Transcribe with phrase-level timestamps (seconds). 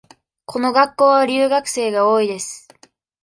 [0.47, 2.67] この学校は留学生が多いです。